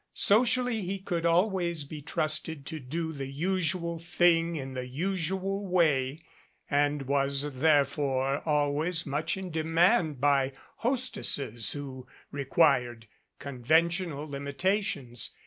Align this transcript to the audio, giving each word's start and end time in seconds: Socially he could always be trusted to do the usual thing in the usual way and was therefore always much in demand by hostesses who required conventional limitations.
Socially 0.15 0.81
he 0.81 0.97
could 0.97 1.27
always 1.27 1.83
be 1.83 2.01
trusted 2.01 2.65
to 2.65 2.79
do 2.79 3.13
the 3.13 3.27
usual 3.27 3.99
thing 3.99 4.55
in 4.55 4.73
the 4.73 4.87
usual 4.87 5.63
way 5.67 6.23
and 6.71 7.03
was 7.03 7.59
therefore 7.59 8.41
always 8.43 9.05
much 9.05 9.37
in 9.37 9.51
demand 9.51 10.19
by 10.19 10.53
hostesses 10.77 11.73
who 11.73 12.07
required 12.31 13.07
conventional 13.37 14.27
limitations. 14.27 15.35